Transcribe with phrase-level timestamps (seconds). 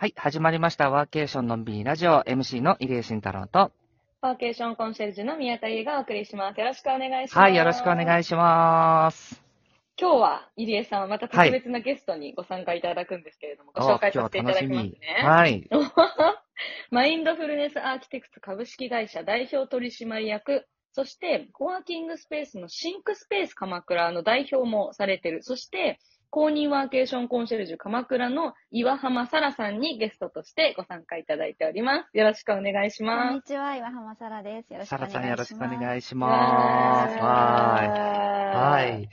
[0.00, 0.88] はい、始まりました。
[0.88, 3.70] ワーケーションのんびりラジオ MC の入江慎太郎と。
[4.22, 6.58] ワーケーションコンシェルジュの宮田優がお送りします。
[6.58, 7.38] よろしくお願いします。
[7.38, 9.42] はい、よろしくお願いいします。
[10.00, 14.98] 今日は入江さんはまた特別なゲストにご参加いただくんですけれども、ご紹介させていただきますね。
[15.22, 15.68] はい。
[16.90, 25.42] マインドフルネスアーキテクト株式会社代表取締役、そして、コワーキングスペースのシンクスペース鎌倉の代表もされてる。
[25.42, 25.98] そして、
[26.30, 32.16] 公認ワーケーションコンシェルジュ鎌倉の岩浜沙羅さんにゲストとしてご参加いただいております。
[32.16, 34.72] よろしくお願いしこんまにちは、岩浜沙羅です。
[34.72, 35.18] よろしくサラお願いします。
[35.18, 36.14] さんよろしくお願いしす。
[36.14, 37.18] ます。
[37.18, 37.24] は。
[37.74, 39.08] はいはい。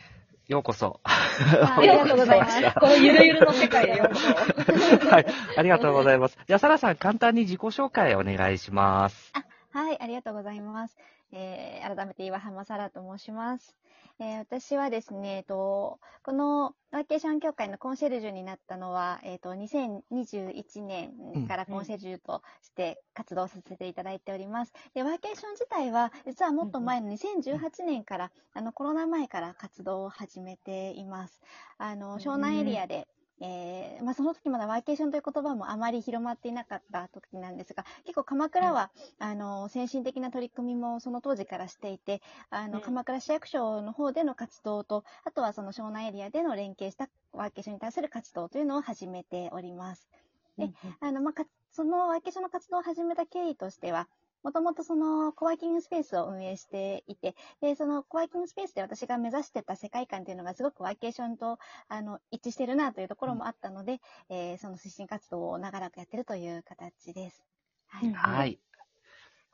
[0.48, 1.02] ようこそ。
[1.04, 2.62] ありがとうございます。
[2.80, 5.10] このゆるゆるの世界へようこそ。
[5.10, 5.26] はい。
[5.58, 6.38] ありがとうございます。
[6.48, 9.34] じゃあ、サラさん、簡単に自己紹介お願いします。
[9.72, 10.98] はい、ありがとうございます。
[11.32, 13.76] えー、改めて岩浜沙羅と申します。
[14.20, 24.74] えー、私はですね、えっと、このワーケーション協会のコンシェルジュになったのは、えっと、2021年からコンシェルジュとして活動させていただいております。
[24.96, 31.42] で、ワーケーション自体は、実はもっと前の2018年から、あの、コロナ前から活動を始めています。
[31.78, 33.08] あの、湘南エリアで、
[33.40, 42.82] えーまあ、その時まだワーケーションという言葉もあまり広まっていなかった時なんですが、結構鎌倉は、あの、先進的な取り組みもその当時からしていて、あの、うん。
[42.82, 50.10] 鎌倉市役所の方での活動と、あとはその湘南エリアでの連携したワーケーションに対する活動というのを始めております。
[50.58, 54.10] であの、まあ、かそのワーケーションの活動を始めた経緯としては、
[54.48, 67.44] もともとそのコワーキングスペースを運営していて、で、そのコワーキングスペースで私が目指してた世界観というのがすごくワーケーションとあの一致してるなというところもあったので、えーその推進活動を長らくやってるという形です。
[67.88, 68.08] はい。
[68.08, 68.58] うんはい。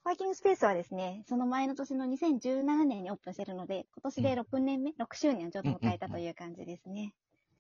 [0.03, 7.15] コワーキングスペースはですね、その前の年の2017年にオープンしてるので、今年で6年目、6周年をちょっと迎えたという感じですね。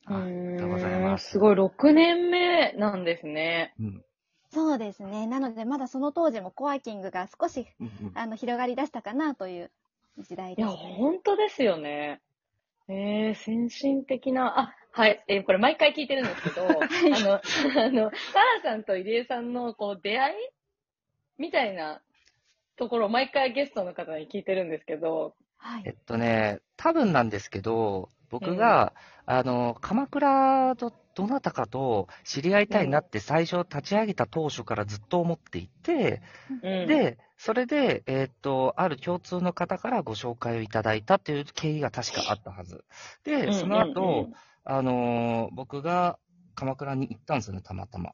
[0.05, 1.31] あありがとうございます。
[1.31, 3.73] すごい、6年目なんですね。
[3.79, 4.05] うん。
[4.53, 5.27] そうですね。
[5.27, 7.67] なので、まだその当時もコワーキングが少し
[8.13, 9.71] あの広がり出したかなという
[10.19, 10.77] 時代いや、です。
[10.77, 12.21] 本当ですよね。
[12.87, 20.35] えー、先進的な、あ、はい、えーこれ毎回聞いてるんですけど、 あの、あの、サラさんと入江さんの、こう、出会い
[21.37, 22.01] みたいな
[22.75, 28.93] ところを毎回ゲストの方に聞いてるんですけど、はいえっとね、多分なんですけど、僕が、
[29.25, 42.83] あの、鎌倉とどなたかと知り合いたいなって最初立ち上げた当初からずっと思っていて、うん、で、それで、えーっと、ある共通の方からご紹介をいただいたっていう経緯が確かあったはず。
[43.23, 44.29] で、その後、
[44.65, 46.17] あのー僕が
[46.55, 48.11] 鎌倉に行ったんですよね、たまたま。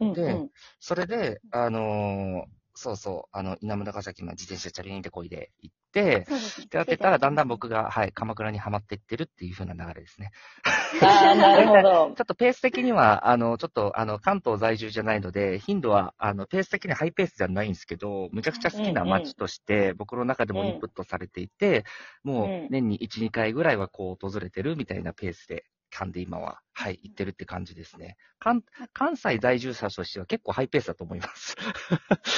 [0.00, 0.50] うん、でうん
[0.80, 6.26] それで、あのーそうそう、あの、稲村ヶ崎まで自転車チャリンってこいで行って、
[6.70, 10.30] でやってたら、だんだん僕が、はい、鎌倉にはまっていってるっていう風な流れですね。
[11.02, 11.82] ああ、なるほど。
[12.16, 12.22] ちょ。
[12.22, 21.84] っとペース的には、あの、ちょっと、あの、関東在住じゃないので、頻度は、あの、ペース的にハイペースじゃないんですけど、むちゃくちゃ好きな街として、僕の中でもインプットされていて、
[22.22, 22.66] もうん。
[22.66, 28.16] う、年に1、2回ぐらいはこう、訪れてるみたいなペースで、勘で今は、はい、行ってるって感じですね。
[28.38, 28.62] 関、
[28.92, 31.56] 関西在住者としては結構ハイペースだと思います。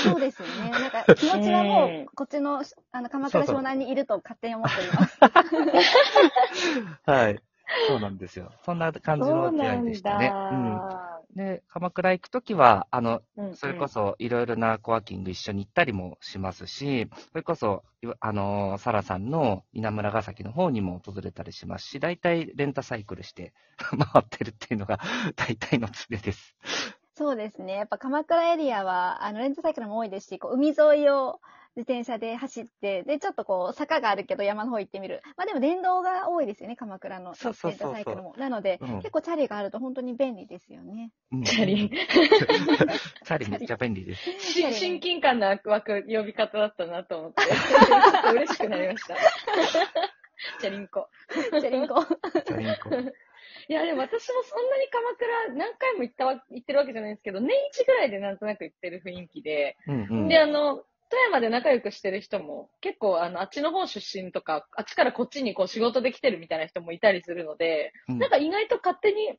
[0.05, 0.71] そうですよね。
[0.71, 2.62] なんか気持ちはもうこっちの、
[2.93, 5.19] あの、鎌倉湘南にいると勝手に思っております。
[7.10, 7.43] はい。
[7.89, 8.50] そうなんですよ。
[8.65, 10.33] そんな感じの出会いでしたね。
[10.53, 11.09] うん。
[11.37, 11.43] だ。
[11.45, 17.83] で、鎌倉行くときは、あの、うんそれこそいろいろなコワーキング一緒に行ったりもしますし、それこそ、
[18.21, 25.01] あのー、サラさんの稲村ヶ崎の方にも訪れたりしますし、大体レンタサイクルして 回ってるっていうのが
[25.37, 26.57] 大体の常です。
[27.15, 27.75] そうですね。
[27.75, 31.41] やっぱ鎌倉エリアは、あの、レンタサイクルも多いですし、こう海沿いを
[31.77, 35.23] 自転車で走って、で、ちょっとこう、坂があるけど山の方行ってみる。
[35.37, 38.35] まあでも電動が多いですよね、鎌倉のそうそうそうそうサイクルも。
[38.39, 41.13] なので、うん結構チャリがあると本当に便利ですよね。
[41.33, 41.91] うんチャリ。
[41.95, 44.31] チャリめっちゃ便利です。
[44.41, 49.17] し親近感の湧く呼び方だったなと思って、ちょっと嬉しくなりました。
[50.61, 51.09] チャリンコ。
[51.31, 52.05] チャリンコ。
[52.05, 52.91] チャリンコ。
[53.69, 60.28] いや、でも私もそんなに鎌倉何回も行ったわ、行ってるわけじゃないんですけど、年一ぐらいでなんとなく行ってる雰囲気で、うんうん。
[60.28, 69.39] で、あの、富山で仲良くしてる人も、結構、あの、あっちの方出身とか、あっちからこっちにこう仕事で来てるみたいな人もいたりするので、うんなんか意外と勝手に、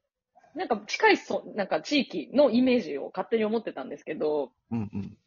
[0.53, 5.17] なんか近いそ、なんか地域のイメージを勝手に思ってたんですけど、うんうん。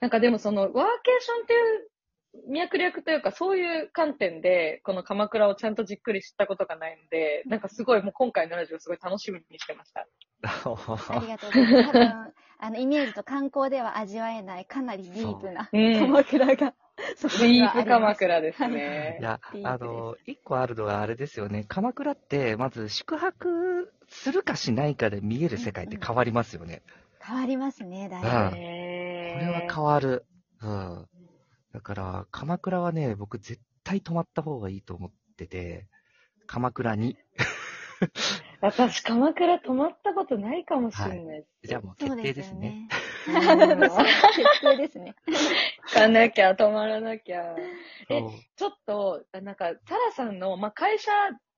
[0.00, 0.82] なんかでもそのワーケー
[1.20, 1.88] ションっていう
[2.48, 10.06] 脈略というかそういう観点でこの鎌倉をちゃんとじっくり知ったことがないので、なんかすごいもう今回のラジオすごい楽しみにしてました。
[10.42, 11.86] ありがとうございます。
[11.86, 15.98] 多分、あの、イメージと観光では味わえない、かなりディープなうん。
[15.98, 16.74] 鎌倉が、
[17.16, 19.22] そこディープ鎌倉ですねい。
[19.22, 21.64] やあの、一個あるのはあれですよね。
[21.68, 26.82] 鎌倉って、まず宿泊するかしないかで見える世界って変わりますよね。
[27.20, 28.28] 変わりますね、だいぶ。
[28.28, 30.24] うんこへれは変わる。
[30.62, 31.08] うん。
[31.76, 35.88] だから、鎌倉はね、僕絶対泊まった方がいいと思ってて、
[36.46, 37.18] 鎌倉に。
[38.62, 41.68] 私、鎌倉泊まったことないかもしれないです。
[41.68, 42.88] じゃあもう決定ですね。
[43.26, 45.14] 決定ですね。
[45.88, 47.54] 行かなきゃ、泊まらなきゃ。
[48.08, 48.22] え
[48.56, 51.12] ちょっと、あなんか、サラさんの、まあ、会社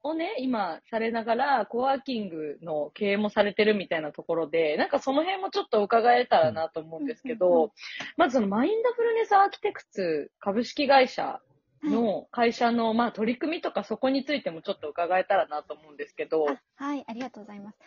[0.08, 7.72] をね、今されながら、コワーキングの経営もされてるみたいなところで、なんかその辺もちょっと伺えたらなと思うんですけど、
[8.16, 11.40] まずそのマインドフルネスアーキテクツ株式会社
[11.84, 17.78] の会社の、まあ、取り組みとかそこについてもちょっと伺えたらなと思うんですけど、あはい、ありがとうございます。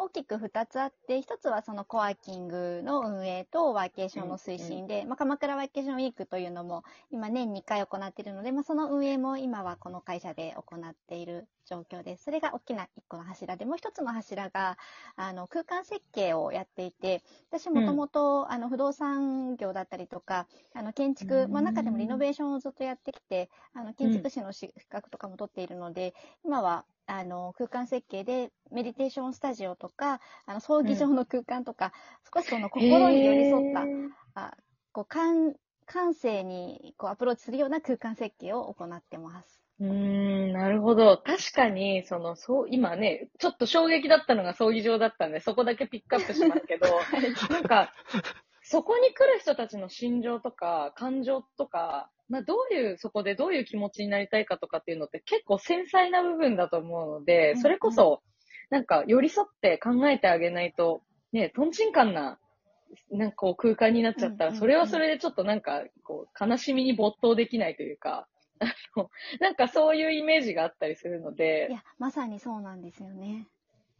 [0.00, 12.22] 大きく2つあって、1つはそのコワーキングの運営とワーケーションの推進で、まあ、鎌倉ワーケーションウィークというのも今年2回行っているので、まあ、その運営も今はこの会社で行っている状況です。
[12.22, 14.78] それが大きな1個の柱で、もう1つの柱が
[15.16, 31.92] あの空間設計をやっていて、私もともと不動産業だったりとか、あの建築、うんまあ、中でもリノベーションをずっとやってきて、あの建築士の資格とかも取っているので、今はあの空間設計でメディテーションスタジオとか、あの葬儀場の空間とか、
[32.32, 33.74] 少しその心に寄り添っ
[34.34, 34.56] た、あ
[34.92, 35.54] こう感
[35.86, 39.62] 感性にこうアプローチするような空間設計を行ってます。
[39.80, 41.16] うーん、なるほど。
[41.16, 46.88] 確かに、その、そう、今ね、ちょっと衝撃だったのが葬儀場だったんで、そこだけピックアップしますけど、
[47.50, 47.94] なんか、
[48.60, 58.22] そこに来る人たちの心情とか、感情とか、まあ、どういう、そこでどういう気持ちになりたいかとかっていうのって結構繊細な部分だと思うので、それこそ、
[58.70, 61.02] なんか寄り添って考えてあげないと、
[61.32, 62.38] ね、とんちんかんな、
[63.10, 68.28] なんかこう空間になっちゃったら、それはそれでちょっとなんか、こう、悲しみに没頭できないというか、
[69.40, 73.46] なんかそういうイメージがあったりするのいで、や、まさにそうなんですよね。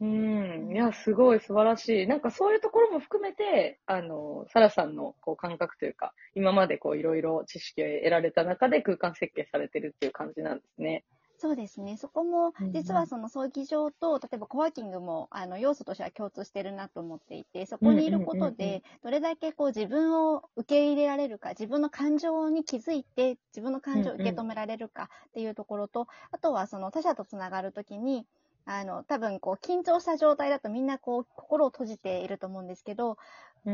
[0.01, 2.07] うん、いや、すごい素晴らしい。
[2.07, 11.05] なんかそういうところも含めて、あの、サラさんのこう感覚というか、今までこういろいろ知識を得られた中で空間設計されてるっていう感じなんですね。
[11.41, 11.97] そうですね。
[11.97, 28.27] そこも実はその葬儀場と、例えばコワーキングも、あの、要素としては共通してるなと思っていて、そこにいることで、どれだけこう自分を受け入れられるか、自分の感情に気づいて、自分の感情を受け止められるかっていうところと、あとはその他者とつながるときに、
[28.71, 33.17] あの、多分こう緊張した状態だとみんなこう心を閉じていると思うんですけど、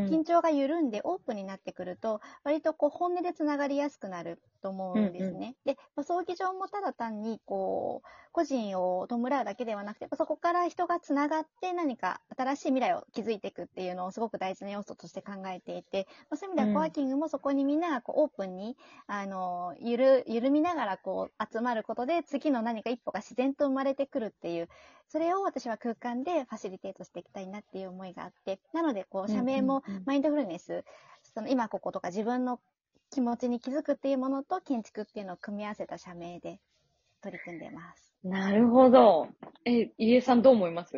[0.08, 5.56] 緊張が緩んでオープンになってくると、割とこう本音でつながりやすくなると思うんですね。
[5.64, 16.64] で、まあ葬儀場もただ単にこう、個人を弔うだけではなくて、そこから人がつながって何か新しい未来を築いていくっていうのをすごく大事な要素として考えていて、まあ、そういう意味でうん。
[16.64, 18.76] はコワーキングもそこにみんながこうオープンに、
[19.06, 24.68] あの、ゆる、緩みながらこう集まることで次の何か一歩が自然と生まれてくるっていう、
[25.08, 29.73] それを私は空間でファシリテートしていきたいなっていう思いがあって、なのでこう、社名もうん。
[29.73, 30.84] うんうんマインドフルネス、
[31.34, 32.60] その今こことか自分の
[33.10, 36.60] 気持ちに気づくっていうものと建築っていうのを組み合わせた社名で
[37.22, 38.14] 取り組んでます。
[38.24, 39.28] なるほど。
[39.64, 40.96] え、入江さんどう思います？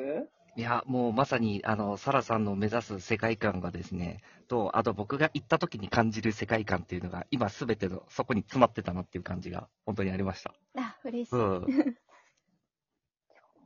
[0.56, 10.54] いや、もうまさに、あの、サラさんの目指す世界観がですね、と、あと僕が行った時に感じる世界観っていうのが、今すべてのそこに詰まってたなっていう感じが、本当にありました。
[10.78, 11.36] あ、嬉しい。
[11.36, 11.66] うん。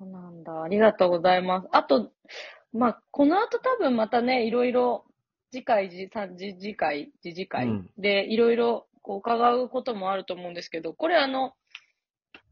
[0.00, 0.62] そうなんだ。
[0.62, 1.68] ありがとうございます。
[1.70, 2.10] あと、
[2.72, 5.04] まあ、この後多分またね、いろいろ、
[5.52, 11.54] 次回、次さ次次回、次次回うんで、いろいろこう伺うこともあると思うんですけど、これあの、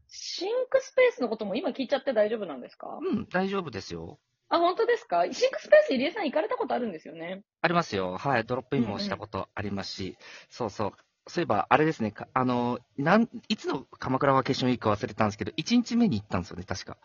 [0.09, 2.99] シンクスペースのことも今聞いちゃって大丈夫なんですか？
[3.01, 4.19] うん、大丈夫ですよ。
[4.49, 5.23] あ、本当ですか？
[5.31, 7.43] シンクスペース入江さん行かれたことあるんですよね。
[7.61, 8.17] ありますよ。
[8.17, 8.43] はい。
[8.43, 10.17] ドロップインもしたことありますし、
[10.49, 10.91] そうそう。
[11.27, 16.97] そういえば、あれですね、かあの、なん、いつの鎌倉ワーケーションウィークか忘れたんですけど、1日目に行ったんですよね、確か。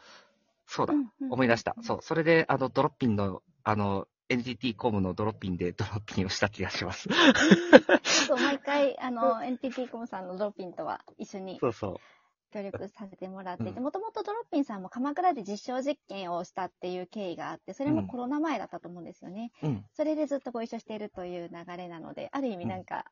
[0.66, 1.74] そうだ、うんうん思い出した。
[1.82, 7.08] そう、それで、あの、ドロッピンの、あの、NTT コムのドロッピンで ドロッピンをした気がします。
[8.26, 12.00] そう、毎回、あの、 NTT コムさんのドロッピンとは一緒にそうそ
[12.54, 19.50] 協力させてもらっていて、うんもともとドロッピンさんも鎌倉で実証実験をしたっていう経緯があって、それもコロナ前だったと思うんですよね。
[19.62, 19.66] う。
[19.66, 19.84] うん。
[19.92, 23.06] それでずっとご一緒しているという流れなので、ある意味なんか、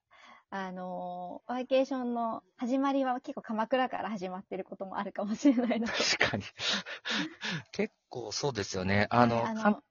[0.54, 5.94] あのーワーケーションの始まりは結構鎌倉から始まっていることもあるかもしれないなと。
[5.94, 6.44] 確かに。
[7.72, 9.06] 結構そうですよね。
[9.10, 9.82] あの、はいあの関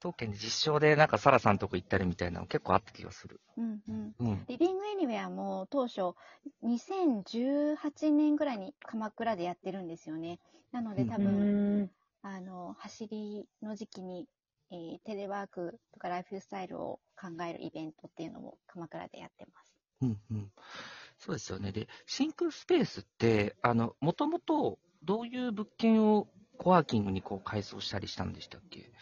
[0.00, 3.40] 東圏で実証でなんかサラさんとこ行ったりみたいなの結構あった気がする。
[3.56, 4.14] うんうん。
[4.18, 4.46] うん。
[4.48, 6.14] リビングエニウェアも当初
[6.62, 10.38] 2018年ぐらいに鎌倉でやってるんですよね。
[10.72, 11.90] なので多う分、ん。
[12.22, 14.26] あの、走りの時期に、
[14.70, 19.69] えーテレワークとかライフスタイルを考えるイベントっていうのも鎌倉でやってます。
[20.02, 20.52] うんうん。
[21.18, 21.72] そうですよね。
[21.72, 26.28] で、シンクスペースって、あの、もともとどういう物件を
[26.58, 28.92] コワーキングにこう改装したりしたんでしたっけ？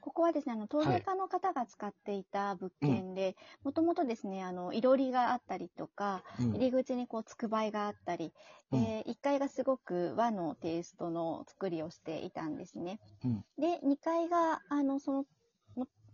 [0.00, 8.32] ここはですね、あの、陶芸家の方が使っていた物件で、もともとですね、あの、いろりがあったりとか、うん入り口にこう、つくばいがあったり、
[8.72, 13.00] うんで、1階がすごく和のテイストの作りをしていたんですね。
[13.24, 15.26] うんで、2階が、あの、その、も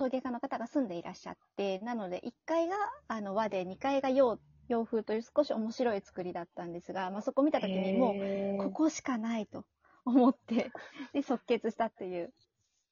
[0.01, 2.77] 陶芸家の方が住んでいらっしゃって、なので、1階が、
[3.07, 4.39] あの、和で、2階が洋、
[4.69, 9.67] 洋風という少し面白い作りだったんですが、まあ、そこ見た時にもう、ここしかないと
[10.07, 10.71] 思って、
[11.13, 12.33] で、即決したっていう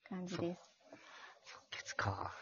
[0.07, 0.75] 感じです。
[1.47, 2.35] 即決か。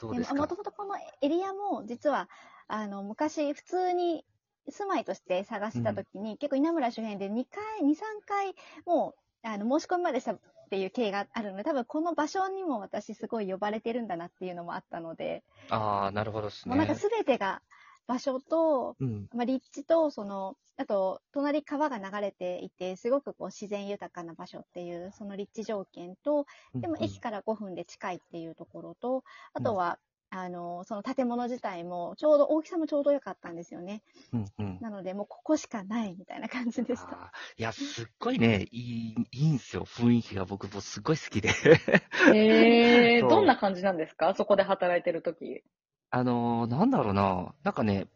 [0.00, 0.40] どうですか？
[0.40, 2.30] もともとこのエリアも、実は、
[2.68, 4.24] あの、昔、普通に
[4.70, 8.54] 住まいとして探したときに、結構稲村周辺で2回、2、3回、
[8.86, 16.74] もう、あの、申し込みまでしたっていう経緯があるので、多分この場所にも私すごい呼ばれてるんだなっていうのもあったので、ああ、なるほどですね。
[16.74, 17.62] もうなんか全てが
[18.06, 19.28] 場所と、うん。
[19.32, 26.46] まあ、立地と、その、あと、隣川が流れていて、すごくこう自然豊かな場所っていう、その立地条件と、
[26.80, 29.98] でも駅から5分で近いっていうところと、あとは、
[30.42, 34.02] あの、その建物自体も、ちょうど、大きさもちょうど良かったんですよね。
[34.32, 34.78] うんうん。
[34.80, 37.32] なので、もうここしかないみたいな感じでした。
[37.56, 39.84] いや、すっごいね、いい、いいんすよ。
[39.84, 41.48] 雰囲気が僕もすっごい好きで。
[42.32, 44.34] へえ、 そうどんな感じなんですか？
[44.34, 45.62] そこで働いてるとき。
[46.10, 47.54] あのーなんだろうな。
[47.62, 48.06] なんかね、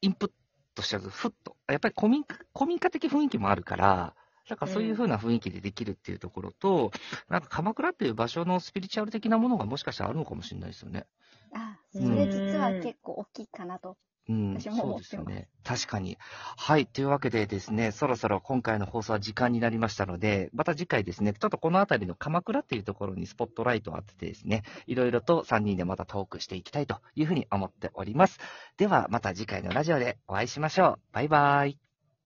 [0.00, 0.30] インプッ
[0.74, 1.56] トしちゃうと、ふっと。
[1.68, 4.14] やっぱり古民家、古民家的雰囲気もあるから、
[4.48, 6.92] なんかそういう風な雰囲気でできるっていうところと、
[7.28, 11.06] なんか鎌倉っていう場所のスピリチュアル的なものがもしかしたらあるのかもしれないですよね。
[11.54, 13.96] あ、そうんれ実は結構大きいかなと。
[14.28, 15.48] うん、私もそう思ってますですよね。
[15.62, 16.18] 確かに。
[16.56, 16.86] はい。
[16.86, 28.38] というわけでですね、そろそろ今回の放送は時間になりましたので、また次回ですね、ちょっとこのあたりの鎌倉っていうところにスポットライトを当ててですね、いろいろと3人でまたトークしていきたいというふうに思っております。
[28.76, 30.98] では、また次回のラジオでお会いしましょう。
[31.12, 31.85] バイバイ。